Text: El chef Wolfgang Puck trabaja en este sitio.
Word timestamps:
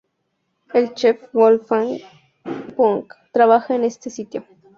El 0.73 0.95
chef 0.95 1.31
Wolfgang 1.31 1.99
Puck 2.75 3.13
trabaja 3.31 3.75
en 3.75 3.83
este 3.83 4.09
sitio. 4.09 4.43